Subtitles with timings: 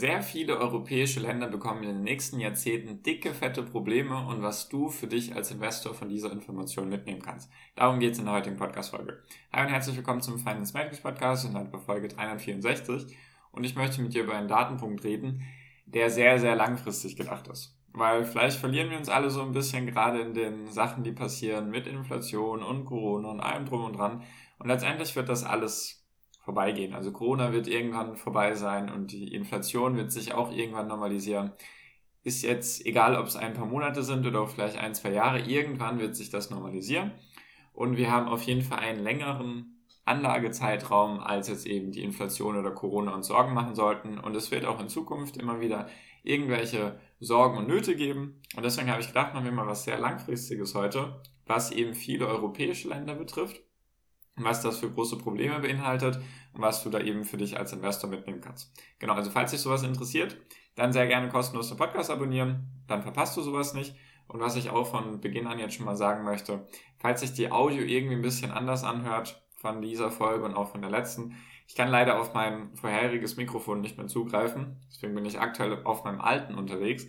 [0.00, 4.88] Sehr viele europäische Länder bekommen in den nächsten Jahrzehnten dicke, fette Probleme und was du
[4.88, 7.50] für dich als Investor von dieser Information mitnehmen kannst.
[7.76, 9.22] Darum geht es in der heutigen Podcast-Folge.
[9.52, 13.14] Hi und herzlich willkommen zum Finance Matrix Podcast in der Folge 364
[13.52, 15.42] und ich möchte mit dir über einen Datenpunkt reden,
[15.84, 17.76] der sehr, sehr langfristig gedacht ist.
[17.92, 21.68] Weil vielleicht verlieren wir uns alle so ein bisschen gerade in den Sachen, die passieren
[21.68, 24.22] mit Inflation und Corona und allem drum und dran.
[24.58, 25.99] Und letztendlich wird das alles
[26.50, 26.94] vorbeigehen.
[26.94, 31.52] Also Corona wird irgendwann vorbei sein und die Inflation wird sich auch irgendwann normalisieren.
[32.24, 36.00] Ist jetzt egal, ob es ein paar Monate sind oder vielleicht ein, zwei Jahre, irgendwann
[36.00, 37.12] wird sich das normalisieren.
[37.72, 42.72] Und wir haben auf jeden Fall einen längeren Anlagezeitraum, als jetzt eben die Inflation oder
[42.72, 44.18] Corona uns Sorgen machen sollten.
[44.18, 45.88] Und es wird auch in Zukunft immer wieder
[46.24, 48.42] irgendwelche Sorgen und Nöte geben.
[48.56, 52.26] Und deswegen habe ich gedacht, machen wir mal was sehr Langfristiges heute, was eben viele
[52.26, 53.62] europäische Länder betrifft
[54.44, 56.16] was das für große Probleme beinhaltet
[56.52, 58.72] und was du da eben für dich als Investor mitnehmen kannst.
[58.98, 60.36] Genau, also falls dich sowas interessiert,
[60.74, 63.94] dann sehr gerne kostenlos den Podcast abonnieren, dann verpasst du sowas nicht.
[64.28, 66.66] Und was ich auch von Beginn an jetzt schon mal sagen möchte,
[66.98, 70.82] falls sich die Audio irgendwie ein bisschen anders anhört von dieser Folge und auch von
[70.82, 75.40] der letzten, ich kann leider auf mein vorheriges Mikrofon nicht mehr zugreifen, deswegen bin ich
[75.40, 77.06] aktuell auf meinem alten unterwegs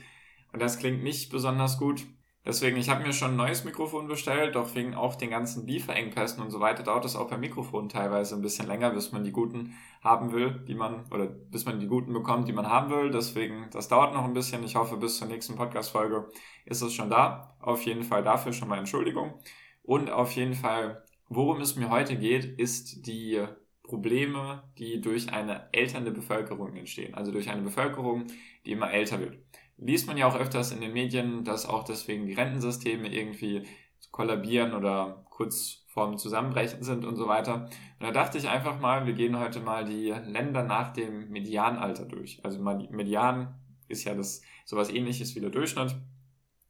[0.51, 2.05] und das klingt nicht besonders gut.
[2.43, 6.41] Deswegen, ich habe mir schon ein neues Mikrofon bestellt, doch wegen auch den ganzen Lieferengpässen
[6.41, 9.31] und so weiter dauert es auch beim Mikrofon teilweise ein bisschen länger, bis man die
[9.31, 13.11] guten haben will, die man, oder bis man die guten bekommt, die man haben will.
[13.11, 14.63] Deswegen, das dauert noch ein bisschen.
[14.63, 16.29] Ich hoffe, bis zur nächsten Podcast-Folge
[16.65, 17.55] ist es schon da.
[17.59, 19.35] Auf jeden Fall dafür schon mal Entschuldigung.
[19.83, 23.45] Und auf jeden Fall, worum es mir heute geht, ist die
[23.83, 27.13] Probleme, die durch eine älternde Bevölkerung entstehen.
[27.13, 28.25] Also durch eine Bevölkerung,
[28.65, 29.37] die immer älter wird
[29.81, 33.63] liest man ja auch öfters in den Medien, dass auch deswegen die Rentensysteme irgendwie
[34.11, 37.65] kollabieren oder kurz vorm Zusammenbrechen sind und so weiter.
[37.99, 42.05] Und da dachte ich einfach mal, wir gehen heute mal die Länder nach dem Medianalter
[42.05, 42.39] durch.
[42.43, 43.55] Also Median
[43.87, 45.95] ist ja das sowas ähnliches wie der Durchschnitt.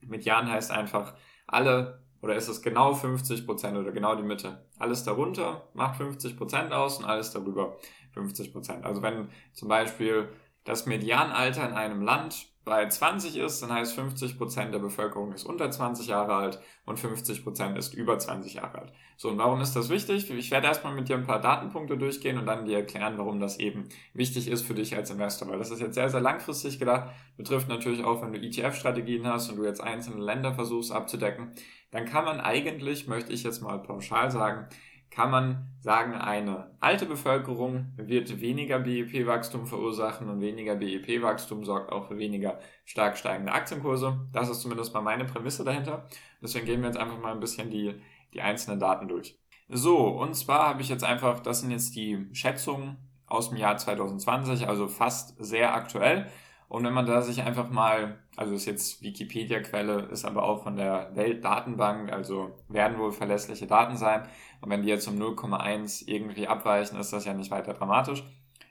[0.02, 1.14] Median heißt einfach
[1.46, 4.66] alle oder ist es genau 50 Prozent oder genau die Mitte.
[4.80, 7.78] Alles darunter macht 50 Prozent aus und alles darüber
[8.14, 8.86] 50 Prozent.
[8.86, 10.30] Also wenn zum Beispiel
[10.64, 15.72] das Medianalter in einem Land bei 20 ist, dann heißt 50% der Bevölkerung ist unter
[15.72, 18.94] 20 Jahre alt und 50% ist über 20 Jahre alt.
[19.18, 20.30] So, und warum ist das wichtig?
[20.30, 23.58] Ich werde erstmal mit dir ein paar Datenpunkte durchgehen und dann dir erklären, warum das
[23.58, 25.48] eben wichtig ist für dich als Investor.
[25.50, 29.50] Weil das ist jetzt sehr, sehr langfristig gedacht, betrifft natürlich auch, wenn du ETF-Strategien hast
[29.50, 31.54] und du jetzt einzelne Länder versuchst abzudecken,
[31.90, 34.68] dann kann man eigentlich, möchte ich jetzt mal pauschal sagen,
[35.12, 42.08] kann man sagen, eine alte Bevölkerung wird weniger BIP-Wachstum verursachen und weniger BIP-Wachstum sorgt auch
[42.08, 44.28] für weniger stark steigende Aktienkurse.
[44.32, 46.08] Das ist zumindest mal meine Prämisse dahinter.
[46.42, 47.94] Deswegen gehen wir jetzt einfach mal ein bisschen die,
[48.34, 49.38] die einzelnen Daten durch.
[49.68, 53.78] So, und zwar habe ich jetzt einfach, das sind jetzt die Schätzungen aus dem Jahr
[53.78, 56.28] 2020, also fast sehr aktuell.
[56.72, 60.78] Und wenn man da sich einfach mal, also ist jetzt Wikipedia-Quelle, ist aber auch von
[60.78, 64.26] der Weltdatenbank, also werden wohl verlässliche Daten sein.
[64.62, 68.24] Und wenn die jetzt um 0,1 irgendwie abweichen, ist das ja nicht weiter dramatisch.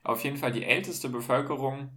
[0.03, 1.91] Auf jeden Fall die älteste Bevölkerung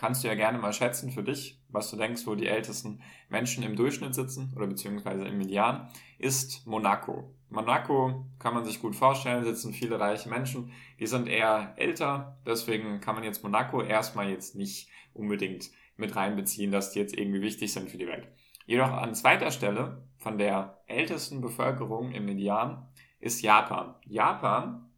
[0.00, 3.62] kannst du ja gerne mal schätzen für dich, was du denkst, wo die ältesten Menschen
[3.62, 7.34] im Durchschnitt sitzen oder beziehungsweise im Median, ist Monaco.
[7.50, 13.00] Monaco kann man sich gut vorstellen, sitzen viele reiche Menschen, die sind eher älter, deswegen
[13.00, 15.68] kann man jetzt Monaco erstmal jetzt nicht unbedingt
[15.98, 18.26] mit reinbeziehen, dass die jetzt irgendwie wichtig sind für die Welt.
[18.64, 23.96] Jedoch an zweiter Stelle von der ältesten Bevölkerung im Median ist Japan.
[24.06, 24.89] Japan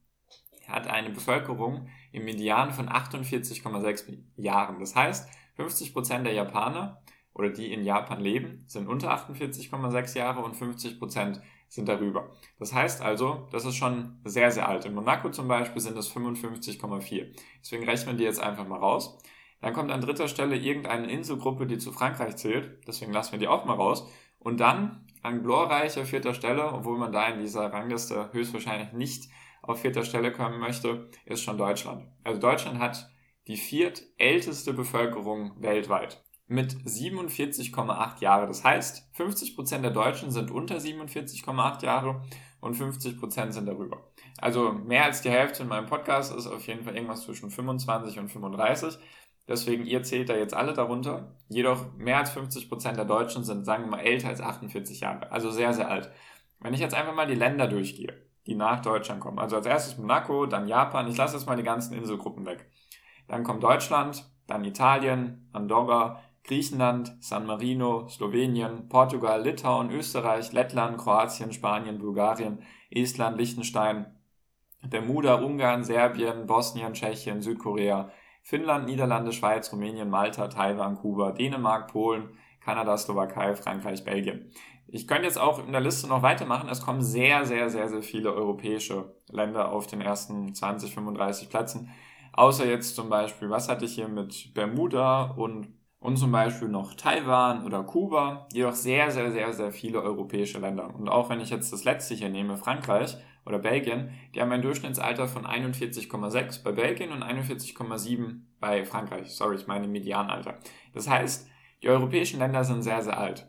[0.73, 4.81] hat eine Bevölkerung im Median von 48,6 Jahren.
[4.81, 7.03] Das heißt, 50 Prozent der Japaner
[7.35, 12.31] oder die in Japan leben, sind unter 48,6 Jahre und 50 Prozent sind darüber.
[12.59, 14.85] Das heißt also, das ist schon sehr, sehr alt.
[14.85, 17.35] In Monaco zum Beispiel sind es 55,4.
[17.61, 19.19] Deswegen rechnen wir die jetzt einfach mal raus.
[19.63, 22.87] Dann kommt an dritter Stelle irgendeine Inselgruppe, die zu Frankreich zählt.
[22.87, 24.07] Deswegen lassen wir die auch mal raus.
[24.39, 29.31] Und dann an glorreicher vierter Stelle, obwohl man da in dieser Rangliste höchstwahrscheinlich nicht
[29.63, 32.05] auf vierter Stelle kommen möchte, ist schon Deutschland.
[32.25, 33.09] Also Deutschland hat
[33.47, 38.47] die viertälteste Bevölkerung weltweit mit 47,8 Jahre.
[38.47, 42.23] Das heißt, 50% der Deutschen sind unter 47,8 Jahre
[42.61, 44.13] und 50% sind darüber.
[44.39, 48.19] Also mehr als die Hälfte in meinem Podcast ist auf jeden Fall irgendwas zwischen 25
[48.19, 48.99] und 35.
[49.49, 51.37] Deswegen, ihr zählt da jetzt alle darunter.
[51.49, 55.33] Jedoch mehr als 50 Prozent der Deutschen sind, sagen wir mal, älter als 48 Jahre.
[55.33, 56.11] Also sehr, sehr alt.
[56.61, 58.15] Wenn ich jetzt einfach mal die Länder durchgehe,
[58.47, 59.39] die nach Deutschland kommen.
[59.39, 61.09] Also als erstes Monaco, dann Japan.
[61.09, 62.71] Ich lasse jetzt mal die ganzen Inselgruppen weg.
[63.29, 71.53] Dann kommt Deutschland, dann Italien, Andorra, Griechenland, San Marino, Slowenien, Portugal, Litauen, Österreich, Lettland, Kroatien,
[71.53, 74.07] Spanien, Bulgarien, Estland, Liechtenstein,
[74.89, 78.11] Bermuda, Ungarn, Serbien, Bosnien, Tschechien, Südkorea,
[78.43, 82.31] Finnland, Niederlande, Schweiz, Rumänien, Malta, Taiwan, Kuba, Dänemark, Polen,
[82.65, 84.51] Kanada, Slowakei, Frankreich, Belgien.
[84.87, 86.69] Ich könnte jetzt auch in der Liste noch weitermachen.
[86.69, 91.91] Es kommen sehr, sehr, sehr, sehr viele europäische Länder auf den ersten 20, 35 Plätzen.
[92.33, 95.69] Außer jetzt zum Beispiel, was hatte ich hier mit Bermuda und,
[95.99, 98.47] und zum Beispiel noch Taiwan oder Kuba.
[98.53, 100.95] Jedoch sehr, sehr, sehr, sehr viele europäische Länder.
[100.95, 104.63] Und auch wenn ich jetzt das letzte hier nehme, Frankreich, oder Belgien, die haben ein
[104.63, 109.33] Durchschnittsalter von 41,6 bei Belgien und 41,7 bei Frankreich.
[109.33, 110.59] Sorry, ich meine Medianalter.
[110.95, 111.49] Das heißt,
[111.83, 113.47] die europäischen Länder sind sehr, sehr alt.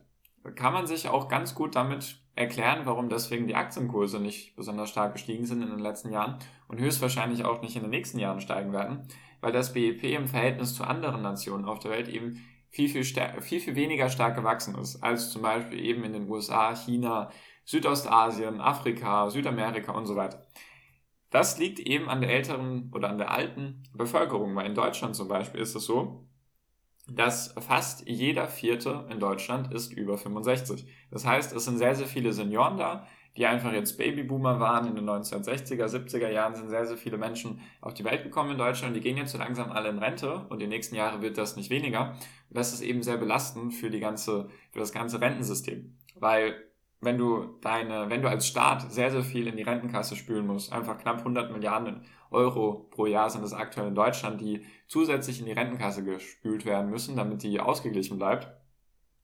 [0.55, 5.13] Kann man sich auch ganz gut damit erklären, warum deswegen die Aktienkurse nicht besonders stark
[5.13, 8.73] gestiegen sind in den letzten Jahren und höchstwahrscheinlich auch nicht in den nächsten Jahren steigen
[8.73, 9.07] werden,
[9.39, 13.59] weil das BIP im Verhältnis zu anderen Nationen auf der Welt eben viel, viel, viel,
[13.59, 17.29] viel weniger stark gewachsen ist, als zum Beispiel eben in den USA, China,
[17.65, 20.43] Südostasien, Afrika, Südamerika und so weiter.
[21.29, 25.27] Das liegt eben an der älteren oder an der alten Bevölkerung, weil in Deutschland zum
[25.27, 26.27] Beispiel ist es so,
[27.07, 30.85] dass fast jeder Vierte in Deutschland ist über 65.
[31.11, 34.87] Das heißt, es sind sehr, sehr viele Senioren da, die einfach jetzt Babyboomer waren.
[34.87, 38.57] In den 1960er, 70er Jahren sind sehr, sehr viele Menschen auf die Welt gekommen in
[38.57, 38.95] Deutschland.
[38.95, 41.69] Die gehen jetzt so langsam alle in Rente und die nächsten Jahre wird das nicht
[41.69, 42.11] weniger.
[42.49, 45.97] Und das ist eben sehr belastend für die ganze, für das ganze Rentensystem.
[46.15, 46.55] Weil
[47.01, 50.71] wenn du deine, wenn du als Staat sehr, sehr viel in die Rentenkasse spülen musst,
[50.71, 55.45] einfach knapp 100 Milliarden Euro pro Jahr sind es aktuell in Deutschland, die zusätzlich in
[55.45, 58.47] die Rentenkasse gespült werden müssen, damit die ausgeglichen bleibt,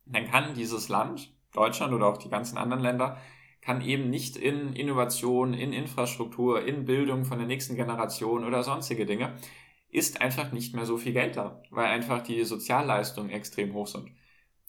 [0.06, 3.18] dann kann dieses Land, Deutschland oder auch die ganzen anderen Länder,
[3.62, 9.06] kann eben nicht in Innovation, in Infrastruktur, in Bildung von der nächsten Generation oder sonstige
[9.06, 9.36] Dinge,
[9.90, 14.12] ist einfach nicht mehr so viel Geld da, weil einfach die Sozialleistungen extrem hoch sind.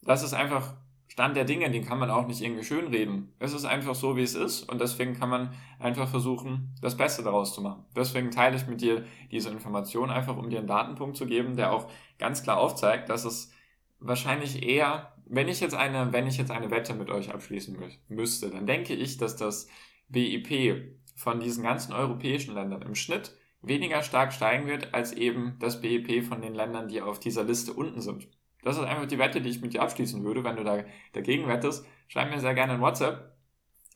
[0.02, 0.74] Das ist einfach
[1.10, 3.34] Stand der Dinge, den kann man auch nicht irgendwie schönreden.
[3.40, 7.24] Es ist einfach so, wie es ist und deswegen kann man einfach versuchen, das Beste
[7.24, 7.84] daraus zu machen.
[7.96, 11.72] Deswegen teile ich mit dir diese Information einfach, um dir einen Datenpunkt zu geben, der
[11.72, 13.52] auch ganz klar aufzeigt, dass es
[13.98, 17.76] wahrscheinlich eher, wenn ich jetzt eine, wenn ich jetzt eine Wette mit euch abschließen
[18.06, 19.66] müsste, dann denke ich, dass das
[20.08, 25.80] BIP von diesen ganzen europäischen Ländern im Schnitt weniger stark steigen wird als eben das
[25.80, 28.28] BIP von den Ländern, die auf dieser Liste unten sind.
[28.62, 30.44] Das ist einfach die Wette, die ich mit dir abschließen würde.
[30.44, 33.36] Wenn du da dagegen wettest, schreib mir sehr gerne in WhatsApp.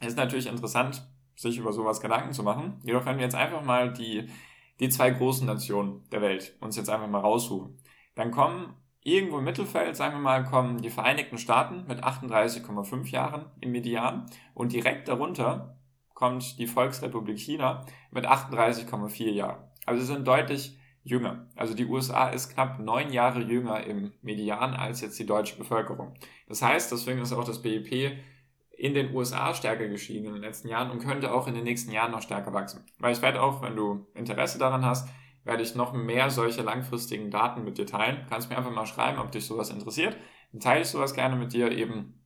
[0.01, 1.07] Ist natürlich interessant,
[1.37, 2.81] sich über sowas Gedanken zu machen.
[2.85, 4.29] Jedoch wenn wir jetzt einfach mal die,
[4.81, 7.79] die zwei großen Nationen der Welt uns jetzt einfach mal raussuchen,
[8.15, 13.47] dann kommen irgendwo im Mittelfeld, sagen wir mal, kommen die Vereinigten Staaten mit 38,5 Jahren
[13.61, 15.77] im Median und direkt darunter
[16.15, 19.65] kommt die Volksrepublik China mit 38,4 Jahren.
[19.85, 21.47] Also sie sind deutlich jünger.
[21.55, 26.15] Also die USA ist knapp neun Jahre jünger im Median als jetzt die deutsche Bevölkerung.
[26.49, 28.17] Das heißt, deswegen ist auch das BIP
[28.77, 31.93] in den USA stärker gestiegen in den letzten Jahren und könnte auch in den nächsten
[31.93, 32.85] Jahren noch stärker wachsen.
[32.99, 35.09] Weil ich werde auch, wenn du Interesse daran hast,
[35.45, 38.27] werde ich noch mehr solche langfristigen Daten mit dir teilen.
[38.29, 40.17] Kannst mir einfach mal schreiben, ob dich sowas interessiert.
[40.53, 41.71] Dann teile ich sowas gerne mit dir.
[41.71, 42.25] Eben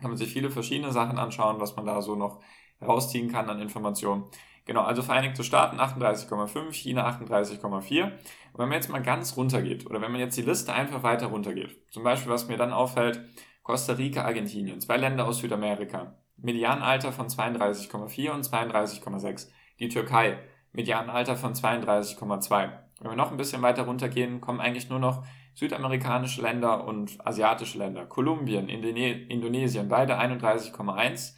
[0.00, 2.40] kann man sich viele verschiedene Sachen anschauen, was man da so noch
[2.80, 4.24] rausziehen kann an Informationen.
[4.66, 8.04] Genau, also Vereinigte Staaten 38,5, China 38,4.
[8.04, 8.12] Und
[8.54, 11.26] wenn man jetzt mal ganz runter geht, oder wenn man jetzt die Liste einfach weiter
[11.26, 13.20] runter geht, zum Beispiel, was mir dann auffällt,
[13.62, 19.48] Costa Rica, Argentinien, zwei Länder aus Südamerika, Medianalter von 32,4 und 32,6.
[19.78, 20.38] Die Türkei,
[20.72, 22.70] Medianalter von 32,2.
[23.00, 27.78] Wenn wir noch ein bisschen weiter runtergehen, kommen eigentlich nur noch südamerikanische Länder und asiatische
[27.78, 28.06] Länder.
[28.06, 31.34] Kolumbien, Indone Indonesien, beide 31,1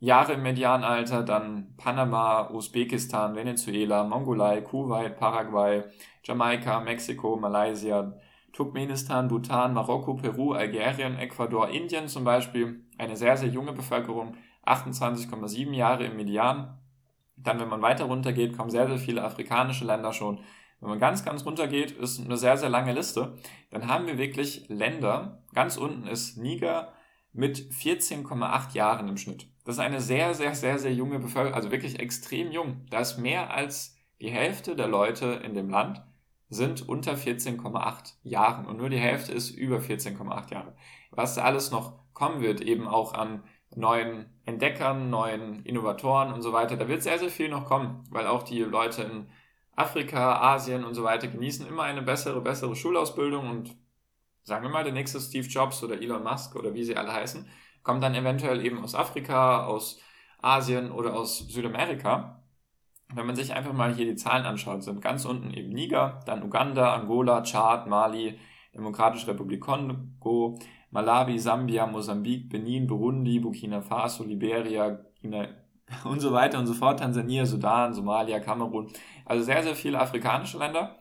[0.00, 5.84] Jahre im Medianalter, dann Panama, Usbekistan, Venezuela, Mongolei, Kuwait, Paraguay,
[6.22, 8.12] Jamaika, Mexiko, Malaysia,
[8.52, 12.84] Turkmenistan, Bhutan, Marokko, Peru, Algerien, Ecuador, Indien zum Beispiel.
[12.98, 16.78] Eine sehr, sehr junge Bevölkerung, 28,7 Jahre im Median.
[17.36, 20.40] Dann, wenn man weiter runter geht, kommen sehr, sehr viele afrikanische Länder schon.
[20.80, 23.36] Wenn man ganz, ganz runter geht, ist eine sehr, sehr lange Liste.
[23.70, 25.42] Dann haben wir wirklich Länder.
[25.54, 26.92] Ganz unten ist Niger
[27.32, 29.48] mit 14,8 Jahren im Schnitt.
[29.64, 32.86] Das ist eine sehr, sehr, sehr, sehr junge Bevölkerung, also wirklich extrem jung.
[32.90, 36.02] Da ist mehr als die Hälfte der Leute in dem Land
[36.50, 40.76] sind unter 14,8 Jahren und nur die Hälfte ist über 14,8 Jahre.
[41.10, 43.42] Was alles noch kommen wird, eben auch an
[43.74, 48.26] neuen Entdeckern, neuen Innovatoren und so weiter, da wird sehr, sehr viel noch kommen, weil
[48.26, 49.28] auch die Leute in
[49.74, 53.76] Afrika, Asien und so weiter genießen immer eine bessere, bessere Schulausbildung und
[54.44, 57.48] sagen wir mal, der nächste Steve Jobs oder Elon Musk oder wie sie alle heißen,
[57.84, 60.00] kommt dann eventuell eben aus Afrika, aus
[60.42, 62.42] Asien oder aus Südamerika.
[63.14, 66.42] Wenn man sich einfach mal hier die Zahlen anschaut, sind ganz unten eben Niger, dann
[66.42, 68.38] Uganda, Angola, Tschad, Mali,
[68.74, 70.58] Demokratische Republik Kongo,
[70.90, 75.46] Malawi, Sambia, Mosambik, Benin, Burundi, Burkina Faso, Liberia, China
[76.04, 78.90] und so weiter und so fort, Tansania, Sudan, Somalia, Kamerun.
[79.24, 80.98] Also sehr, sehr viele afrikanische Länder.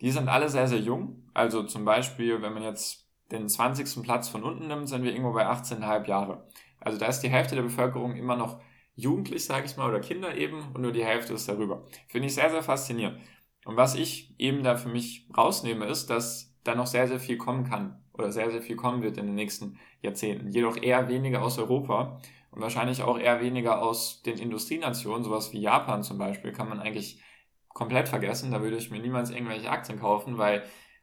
[0.00, 1.28] Die sind alle sehr, sehr jung.
[1.32, 4.02] Also zum Beispiel, wenn man jetzt den 20.
[4.02, 6.46] Platz von unten nimmt, sind wir irgendwo bei 18,5 Jahre.
[6.80, 8.60] Also da ist die Hälfte der Bevölkerung immer noch
[8.94, 11.84] jugendlich, sage ich mal, oder Kinder eben und nur die Hälfte ist darüber.
[12.08, 13.20] Finde ich sehr, sehr faszinierend.
[13.64, 17.36] Und was ich eben da für mich rausnehme, ist, dass da noch sehr, sehr viel
[17.36, 20.50] kommen kann oder sehr, sehr viel kommen wird in den nächsten Jahrzehnten.
[20.50, 25.60] Jedoch eher weniger aus Europa und wahrscheinlich auch eher weniger aus den Industrienationen, sowas wie
[25.60, 27.20] Japan zum Beispiel, kann man eigentlich
[27.68, 28.50] komplett vergessen.
[28.50, 30.62] Da würde ich mir niemals irgendwelche Aktien kaufen, weil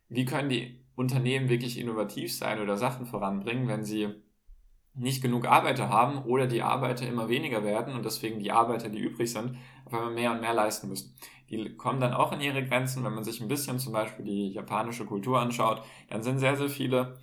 [0.10, 4.10] wie können die Unternehmen wirklich innovativ sein oder Sachen voranbringen, wenn sie
[4.96, 9.00] nicht genug Arbeiter haben oder die Arbeiter immer weniger werden und deswegen die Arbeiter, die
[9.00, 11.16] übrig sind, auf einmal mehr und mehr leisten müssen.
[11.50, 14.52] Die kommen dann auch in ihre Grenzen, wenn man sich ein bisschen zum Beispiel die
[14.52, 17.18] japanische Kultur anschaut, dann sind sehr, sehr viele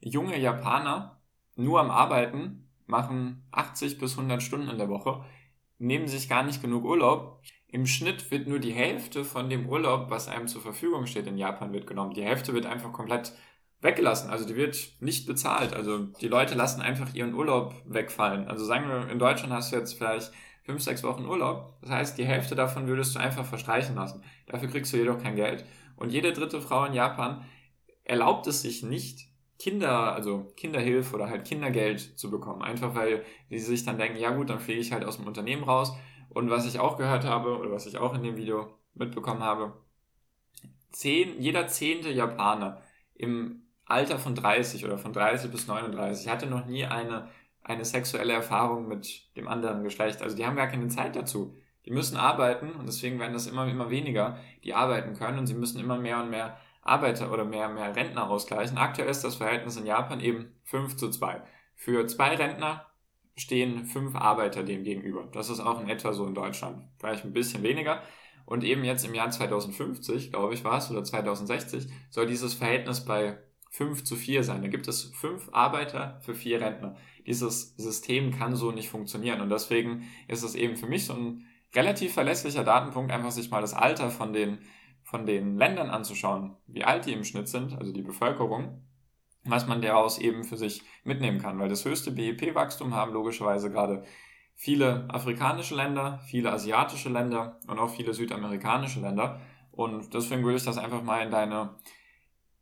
[0.00, 1.22] junge Japaner
[1.56, 5.24] nur am Arbeiten, machen 80 bis 100 Stunden in der Woche,
[5.78, 7.42] nehmen sich gar nicht genug Urlaub.
[7.74, 11.36] Im Schnitt wird nur die Hälfte von dem Urlaub, was einem zur Verfügung steht in
[11.36, 12.14] Japan, wird genommen.
[12.14, 13.32] Die Hälfte wird einfach komplett
[13.80, 14.30] weggelassen.
[14.30, 15.74] Also die wird nicht bezahlt.
[15.74, 18.46] Also die Leute lassen einfach ihren Urlaub wegfallen.
[18.46, 20.30] Also sagen wir, in Deutschland hast du jetzt vielleicht
[20.62, 21.76] fünf, sechs Wochen Urlaub.
[21.80, 24.22] Das heißt, die Hälfte davon würdest du einfach verstreichen lassen.
[24.46, 25.64] Dafür kriegst du jedoch kein Geld.
[25.96, 27.44] Und jede dritte Frau in Japan
[28.04, 29.26] erlaubt es sich nicht,
[29.58, 32.62] Kinder, also Kinderhilfe oder halt Kindergeld zu bekommen.
[32.62, 35.64] Einfach weil sie sich dann denken, ja gut, dann fliege ich halt aus dem Unternehmen
[35.64, 35.92] raus.
[36.34, 39.72] Und was ich auch gehört habe, oder was ich auch in dem Video mitbekommen habe,
[40.90, 42.82] zehn, jeder zehnte Japaner
[43.14, 47.28] im Alter von 30 oder von 30 bis 39 hatte noch nie eine,
[47.62, 50.22] eine sexuelle Erfahrung mit dem anderen Geschlecht.
[50.22, 51.54] Also die haben gar keine Zeit dazu.
[51.84, 55.54] Die müssen arbeiten und deswegen werden das immer, immer weniger, die arbeiten können und sie
[55.54, 58.78] müssen immer mehr und mehr Arbeiter oder mehr, mehr Rentner ausgleichen.
[58.78, 61.42] Aktuell ist das Verhältnis in Japan eben 5 zu 2.
[61.74, 62.86] Für zwei Rentner
[63.36, 65.28] stehen fünf Arbeiter dem gegenüber.
[65.32, 66.84] Das ist auch in etwa so in Deutschland.
[66.98, 68.02] Vielleicht ein bisschen weniger.
[68.46, 73.04] Und eben jetzt im Jahr 2050, glaube ich, war es, oder 2060, soll dieses Verhältnis
[73.04, 73.38] bei
[73.70, 74.62] 5 zu 4 sein.
[74.62, 76.96] Da gibt es fünf Arbeiter für vier Rentner.
[77.26, 79.40] Dieses System kann so nicht funktionieren.
[79.40, 83.62] Und deswegen ist es eben für mich so ein relativ verlässlicher Datenpunkt, einfach sich mal
[83.62, 84.58] das Alter von den,
[85.02, 88.82] von den Ländern anzuschauen, wie alt die im Schnitt sind, also die Bevölkerung,
[89.44, 91.58] was man daraus eben für sich mitnehmen kann.
[91.58, 94.04] Weil das höchste BIP-Wachstum haben logischerweise gerade
[94.54, 99.40] viele afrikanische Länder, viele asiatische Länder und auch viele südamerikanische Länder.
[99.72, 101.76] Und deswegen würde ich das einfach mal in deine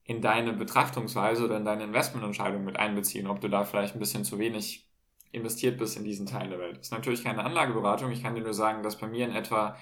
[0.04, 4.24] in deine Betrachtungsweise oder in deine Investmententscheidung mit einbeziehen, ob du da vielleicht ein bisschen
[4.24, 4.88] zu wenig
[5.30, 6.78] investiert bist in diesen Teil der Welt.
[6.78, 8.10] Das ist natürlich keine Anlageberatung.
[8.10, 9.76] Ich kann dir nur sagen, dass bei mir in etwa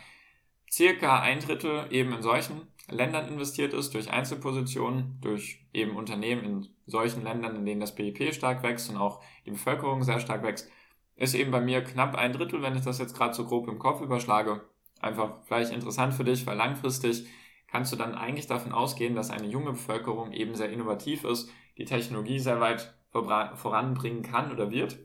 [0.71, 6.69] circa ein Drittel eben in solchen Ländern investiert ist, durch Einzelpositionen, durch eben Unternehmen in
[6.87, 10.69] solchen Ländern, in denen das BIP stark wächst und auch die Bevölkerung sehr stark wächst,
[11.17, 13.79] ist eben bei mir knapp ein Drittel, wenn ich das jetzt gerade so grob im
[13.79, 14.63] Kopf überschlage.
[15.01, 17.27] Einfach vielleicht interessant für dich, weil langfristig
[17.69, 21.85] kannst du dann eigentlich davon ausgehen, dass eine junge Bevölkerung eben sehr innovativ ist, die
[21.85, 24.99] Technologie sehr weit voranbringen kann oder wird.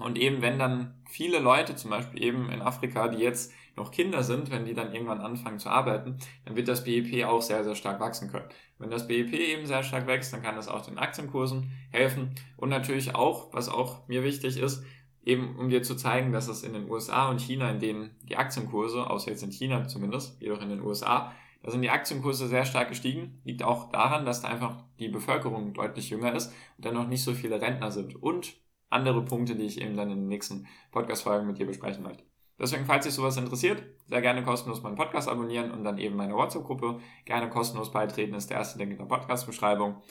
[0.00, 4.22] Und eben wenn dann viele Leute, zum Beispiel eben in Afrika, die jetzt noch Kinder
[4.22, 7.74] sind, wenn die dann irgendwann anfangen zu arbeiten, dann wird das BIP auch sehr, sehr
[7.74, 8.48] stark wachsen können.
[8.78, 12.34] Wenn das BIP eben sehr stark wächst, dann kann das auch den Aktienkursen helfen.
[12.56, 14.84] Und natürlich auch, was auch mir wichtig ist,
[15.24, 18.36] eben um dir zu zeigen, dass es in den USA und China, in denen die
[18.36, 22.66] Aktienkurse, außer jetzt in China zumindest, jedoch in den USA, da sind die Aktienkurse sehr
[22.66, 23.40] stark gestiegen.
[23.44, 27.24] Liegt auch daran, dass da einfach die Bevölkerung deutlich jünger ist und dann noch nicht
[27.24, 28.22] so viele Rentner sind.
[28.22, 28.56] Und
[28.90, 32.33] andere Punkte, die ich eben dann in den nächsten Podcast-Folgen mit dir besprechen möchte.
[32.58, 36.34] Deswegen, falls dich sowas interessiert, sehr gerne kostenlos meinen Podcast abonnieren und dann eben meine
[36.34, 40.02] WhatsApp-Gruppe gerne kostenlos beitreten, ist der erste Link in der Podcast-Beschreibung.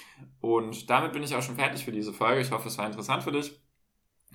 [0.41, 2.41] Und damit bin ich auch schon fertig für diese Folge.
[2.41, 3.59] Ich hoffe, es war interessant für dich.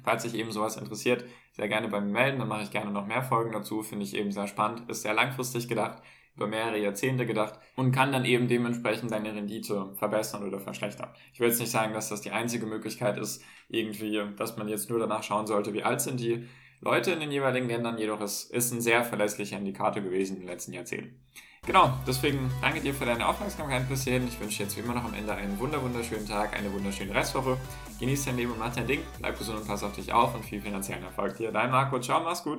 [0.02, 3.06] Falls dich eben sowas interessiert, sehr gerne bei mir melden, dann mache ich gerne noch
[3.06, 3.82] mehr Folgen dazu.
[3.82, 6.02] Finde ich eben sehr spannend, ist sehr langfristig gedacht
[6.38, 11.10] über mehrere Jahrzehnte gedacht und kann dann eben dementsprechend deine Rendite verbessern oder verschlechtern.
[11.32, 14.88] Ich will jetzt nicht sagen, dass das die einzige Möglichkeit ist, irgendwie, dass man jetzt
[14.88, 16.46] nur danach schauen sollte, wie alt sind die
[16.80, 20.48] Leute in den jeweiligen Ländern, jedoch es ist ein sehr verlässlicher Indikator gewesen in den
[20.48, 21.20] letzten Jahrzehnten.
[21.66, 24.26] Genau, deswegen danke dir für deine Aufmerksamkeit bis hierhin.
[24.26, 27.58] Ich wünsche jetzt wie immer noch am Ende einen wunderschönen Tag, eine wunderschöne Restwoche.
[28.00, 30.44] Genieß dein Leben und mach dein Ding, bleib gesund und pass auf dich auf und
[30.44, 31.52] viel finanziellen Erfolg dir.
[31.52, 32.56] Dein Marco, ciao, mach's gut.